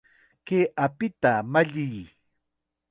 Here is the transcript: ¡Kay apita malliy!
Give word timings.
¡Kay 0.45 0.63
apita 0.85 1.31
malliy! 1.51 1.97